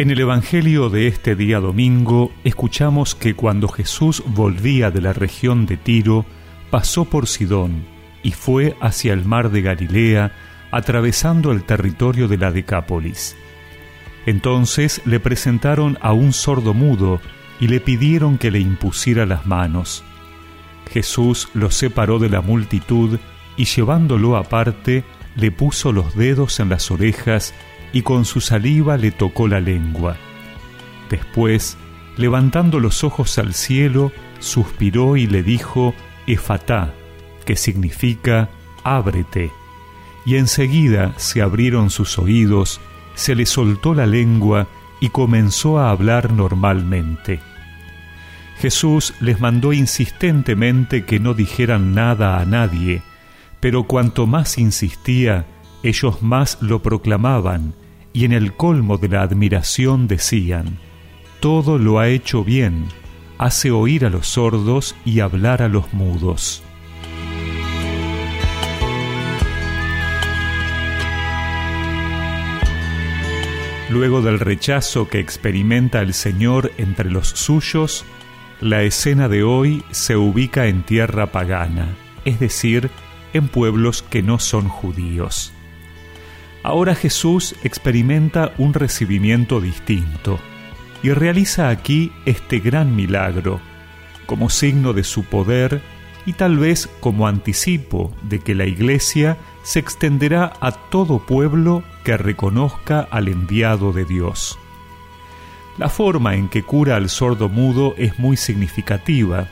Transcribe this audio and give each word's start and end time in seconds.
En 0.00 0.10
el 0.10 0.18
Evangelio 0.18 0.88
de 0.88 1.08
este 1.08 1.36
día 1.36 1.60
domingo 1.60 2.32
escuchamos 2.42 3.14
que 3.14 3.34
cuando 3.34 3.68
Jesús 3.68 4.22
volvía 4.28 4.90
de 4.90 5.02
la 5.02 5.12
región 5.12 5.66
de 5.66 5.76
Tiro, 5.76 6.24
pasó 6.70 7.04
por 7.04 7.26
Sidón 7.26 7.84
y 8.22 8.30
fue 8.30 8.78
hacia 8.80 9.12
el 9.12 9.26
mar 9.26 9.50
de 9.50 9.60
Galilea, 9.60 10.32
atravesando 10.70 11.52
el 11.52 11.64
territorio 11.64 12.28
de 12.28 12.38
la 12.38 12.50
Decápolis. 12.50 13.36
Entonces 14.24 15.02
le 15.04 15.20
presentaron 15.20 15.98
a 16.00 16.14
un 16.14 16.32
sordo 16.32 16.72
mudo 16.72 17.20
y 17.60 17.68
le 17.68 17.78
pidieron 17.78 18.38
que 18.38 18.50
le 18.50 18.60
impusiera 18.60 19.26
las 19.26 19.44
manos. 19.44 20.02
Jesús 20.90 21.50
lo 21.52 21.70
separó 21.70 22.18
de 22.18 22.30
la 22.30 22.40
multitud 22.40 23.18
y 23.58 23.66
llevándolo 23.66 24.38
aparte, 24.38 25.04
le 25.36 25.52
puso 25.52 25.92
los 25.92 26.16
dedos 26.16 26.58
en 26.58 26.70
las 26.70 26.90
orejas 26.90 27.52
y 27.92 28.02
con 28.02 28.24
su 28.24 28.40
saliva 28.40 28.96
le 28.96 29.10
tocó 29.10 29.48
la 29.48 29.60
lengua. 29.60 30.16
Después, 31.08 31.76
levantando 32.16 32.80
los 32.80 33.04
ojos 33.04 33.38
al 33.38 33.54
cielo, 33.54 34.12
suspiró 34.38 35.16
y 35.16 35.26
le 35.26 35.42
dijo, 35.42 35.94
Efatá, 36.26 36.94
que 37.44 37.56
significa 37.56 38.48
ábrete. 38.84 39.50
Y 40.24 40.36
enseguida 40.36 41.14
se 41.16 41.42
abrieron 41.42 41.90
sus 41.90 42.18
oídos, 42.18 42.80
se 43.14 43.34
le 43.34 43.46
soltó 43.46 43.94
la 43.94 44.06
lengua 44.06 44.68
y 45.00 45.08
comenzó 45.08 45.78
a 45.78 45.90
hablar 45.90 46.32
normalmente. 46.32 47.40
Jesús 48.58 49.14
les 49.20 49.40
mandó 49.40 49.72
insistentemente 49.72 51.06
que 51.06 51.18
no 51.18 51.32
dijeran 51.32 51.94
nada 51.94 52.38
a 52.38 52.44
nadie, 52.44 53.02
pero 53.58 53.84
cuanto 53.84 54.26
más 54.26 54.58
insistía, 54.58 55.46
ellos 55.82 56.22
más 56.22 56.58
lo 56.60 56.82
proclamaban, 56.82 57.74
y 58.12 58.24
en 58.24 58.32
el 58.32 58.54
colmo 58.54 58.98
de 58.98 59.08
la 59.08 59.22
admiración 59.22 60.08
decían, 60.08 60.78
Todo 61.40 61.78
lo 61.78 61.98
ha 61.98 62.08
hecho 62.08 62.44
bien, 62.44 62.86
hace 63.38 63.70
oír 63.70 64.04
a 64.04 64.10
los 64.10 64.26
sordos 64.26 64.96
y 65.04 65.20
hablar 65.20 65.62
a 65.62 65.68
los 65.68 65.92
mudos. 65.92 66.62
Luego 73.90 74.22
del 74.22 74.38
rechazo 74.38 75.08
que 75.08 75.18
experimenta 75.18 76.00
el 76.00 76.14
Señor 76.14 76.70
entre 76.78 77.10
los 77.10 77.28
suyos, 77.28 78.04
la 78.60 78.82
escena 78.82 79.28
de 79.28 79.42
hoy 79.42 79.82
se 79.90 80.16
ubica 80.16 80.66
en 80.66 80.84
tierra 80.84 81.32
pagana, 81.32 81.96
es 82.24 82.38
decir, 82.38 82.88
en 83.32 83.48
pueblos 83.48 84.02
que 84.02 84.22
no 84.22 84.38
son 84.38 84.68
judíos. 84.68 85.52
Ahora 86.62 86.94
Jesús 86.94 87.54
experimenta 87.64 88.52
un 88.58 88.74
recibimiento 88.74 89.60
distinto 89.60 90.38
y 91.02 91.10
realiza 91.10 91.70
aquí 91.70 92.12
este 92.26 92.60
gran 92.60 92.94
milagro 92.94 93.60
como 94.26 94.50
signo 94.50 94.92
de 94.92 95.02
su 95.02 95.24
poder 95.24 95.80
y 96.26 96.34
tal 96.34 96.58
vez 96.58 96.88
como 97.00 97.26
anticipo 97.26 98.14
de 98.22 98.38
que 98.38 98.54
la 98.54 98.66
Iglesia 98.66 99.38
se 99.62 99.80
extenderá 99.80 100.52
a 100.60 100.72
todo 100.72 101.26
pueblo 101.26 101.82
que 102.04 102.16
reconozca 102.16 103.00
al 103.10 103.28
enviado 103.28 103.92
de 103.92 104.04
Dios. 104.04 104.58
La 105.78 105.88
forma 105.88 106.36
en 106.36 106.48
que 106.48 106.62
cura 106.62 106.96
al 106.96 107.08
sordo 107.08 107.48
mudo 107.48 107.94
es 107.96 108.18
muy 108.18 108.36
significativa, 108.36 109.48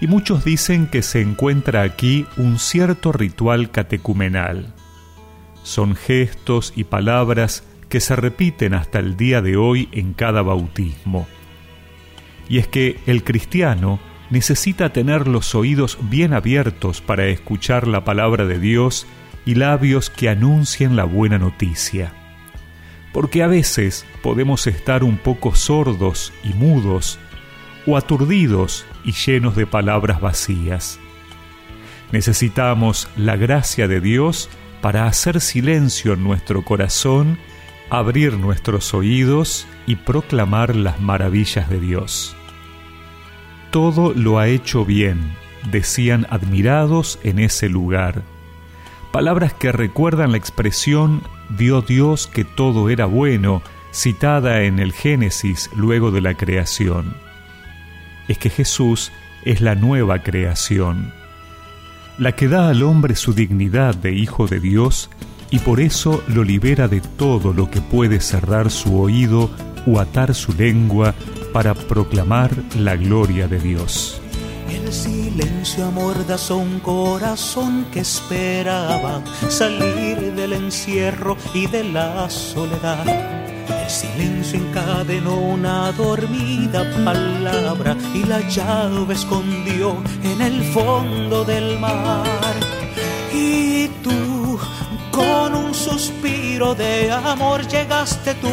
y 0.00 0.06
muchos 0.06 0.44
dicen 0.44 0.86
que 0.86 1.02
se 1.02 1.22
encuentra 1.22 1.82
aquí 1.82 2.26
un 2.36 2.58
cierto 2.58 3.10
ritual 3.10 3.70
catecumenal. 3.70 4.75
Son 5.66 5.96
gestos 5.96 6.72
y 6.76 6.84
palabras 6.84 7.64
que 7.88 7.98
se 7.98 8.14
repiten 8.14 8.72
hasta 8.72 9.00
el 9.00 9.16
día 9.16 9.42
de 9.42 9.56
hoy 9.56 9.88
en 9.90 10.12
cada 10.12 10.42
bautismo. 10.42 11.26
Y 12.48 12.58
es 12.58 12.68
que 12.68 13.00
el 13.06 13.24
cristiano 13.24 13.98
necesita 14.30 14.92
tener 14.92 15.26
los 15.26 15.56
oídos 15.56 15.98
bien 16.02 16.34
abiertos 16.34 17.00
para 17.00 17.26
escuchar 17.26 17.88
la 17.88 18.04
palabra 18.04 18.44
de 18.44 18.60
Dios 18.60 19.08
y 19.44 19.56
labios 19.56 20.08
que 20.08 20.28
anuncien 20.28 20.94
la 20.94 21.04
buena 21.04 21.38
noticia 21.38 22.12
porque 23.16 23.42
a 23.42 23.46
veces 23.46 24.04
podemos 24.22 24.66
estar 24.66 25.02
un 25.02 25.16
poco 25.16 25.54
sordos 25.54 26.34
y 26.44 26.50
mudos, 26.52 27.18
o 27.86 27.96
aturdidos 27.96 28.84
y 29.06 29.12
llenos 29.12 29.56
de 29.56 29.66
palabras 29.66 30.20
vacías. 30.20 30.98
Necesitamos 32.12 33.08
la 33.16 33.36
gracia 33.36 33.88
de 33.88 34.02
Dios 34.02 34.50
para 34.80 35.06
hacer 35.06 35.40
silencio 35.40 36.14
en 36.14 36.24
nuestro 36.24 36.64
corazón, 36.64 37.38
abrir 37.90 38.34
nuestros 38.34 38.94
oídos 38.94 39.66
y 39.86 39.96
proclamar 39.96 40.74
las 40.74 41.00
maravillas 41.00 41.68
de 41.68 41.80
Dios. 41.80 42.36
Todo 43.70 44.12
lo 44.14 44.38
ha 44.38 44.48
hecho 44.48 44.84
bien, 44.84 45.32
decían 45.70 46.26
admirados 46.30 47.18
en 47.22 47.38
ese 47.38 47.68
lugar 47.68 48.22
palabras 49.16 49.54
que 49.54 49.72
recuerdan 49.72 50.32
la 50.32 50.36
expresión 50.36 51.22
vio 51.48 51.80
Dios 51.80 52.26
que 52.26 52.44
todo 52.44 52.90
era 52.90 53.06
bueno, 53.06 53.62
citada 53.90 54.64
en 54.64 54.78
el 54.78 54.92
Génesis 54.92 55.70
luego 55.74 56.10
de 56.10 56.20
la 56.20 56.34
creación. 56.34 57.16
Es 58.28 58.36
que 58.36 58.50
Jesús 58.50 59.12
es 59.42 59.62
la 59.62 59.74
nueva 59.74 60.22
creación, 60.22 61.14
la 62.18 62.32
que 62.32 62.48
da 62.48 62.68
al 62.68 62.82
hombre 62.82 63.14
su 63.14 63.32
dignidad 63.32 63.94
de 63.94 64.12
hijo 64.12 64.46
de 64.46 64.60
Dios 64.60 65.10
y 65.50 65.58
por 65.58 65.80
eso 65.80 66.22
lo 66.28 66.44
libera 66.44 66.88
de 66.88 67.00
todo 67.00 67.52
lo 67.52 67.70
que 67.70 67.80
puede 67.80 68.20
cerrar 68.20 68.70
su 68.70 68.98
oído 69.00 69.50
o 69.86 70.00
atar 70.00 70.34
su 70.34 70.52
lengua 70.52 71.14
para 71.52 71.74
proclamar 71.74 72.50
la 72.78 72.96
gloria 72.96 73.48
de 73.48 73.58
Dios. 73.58 74.20
El 74.68 74.92
silencio 74.92 75.86
amordazó 75.86 76.56
un 76.56 76.80
corazón 76.80 77.86
que 77.92 78.00
esperaba 78.00 79.22
salir 79.48 80.34
del 80.34 80.54
encierro 80.54 81.36
y 81.54 81.66
de 81.68 81.84
la 81.84 82.28
soledad. 82.28 83.55
Silencio 83.88 84.58
encadenó 84.58 85.36
una 85.36 85.92
dormida 85.92 86.84
palabra 87.04 87.96
y 88.14 88.24
la 88.24 88.40
llave 88.48 89.14
escondió 89.14 90.02
en 90.22 90.42
el 90.42 90.62
fondo 90.72 91.44
del 91.44 91.78
mar. 91.78 92.26
Y 93.32 93.88
tú, 94.02 94.58
con 95.12 95.54
un 95.54 95.74
suspiro 95.74 96.74
de 96.74 97.12
amor, 97.12 97.66
llegaste 97.68 98.34
tú, 98.34 98.50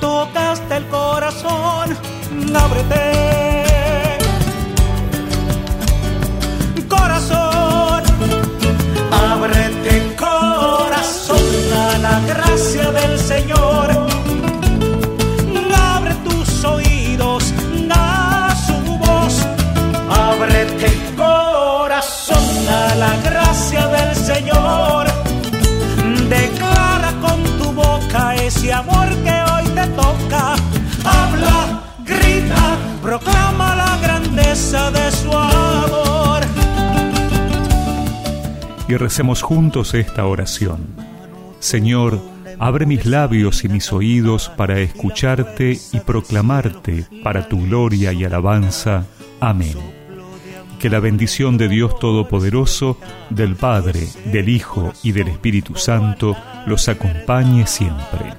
tocaste 0.00 0.76
el 0.76 0.86
corazón, 0.86 1.96
ábrete 2.54 3.38
amor 6.88 7.37
Y 38.88 38.96
recemos 38.96 39.42
juntos 39.42 39.92
esta 39.92 40.24
oración. 40.24 40.86
Señor, 41.60 42.20
abre 42.58 42.86
mis 42.86 43.04
labios 43.04 43.64
y 43.64 43.68
mis 43.68 43.92
oídos 43.92 44.48
para 44.56 44.80
escucharte 44.80 45.78
y 45.92 46.00
proclamarte 46.00 47.04
para 47.22 47.48
tu 47.48 47.60
gloria 47.60 48.12
y 48.14 48.24
alabanza. 48.24 49.06
Amén. 49.40 49.76
Que 50.78 50.88
la 50.88 51.00
bendición 51.00 51.58
de 51.58 51.68
Dios 51.68 51.98
Todopoderoso, 51.98 52.98
del 53.30 53.56
Padre, 53.56 54.08
del 54.26 54.48
Hijo 54.48 54.92
y 55.02 55.12
del 55.12 55.28
Espíritu 55.28 55.74
Santo 55.74 56.36
los 56.66 56.88
acompañe 56.88 57.66
siempre. 57.66 58.32